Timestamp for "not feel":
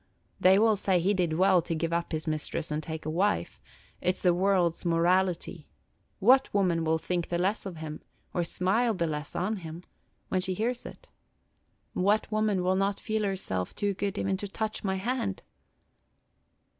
12.75-13.21